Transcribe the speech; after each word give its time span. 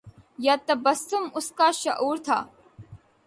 یا 0.45 0.55
تبسم 0.67 1.23
اُسکا 1.37 1.67
شعور 1.81 2.17
تھا 2.25 2.39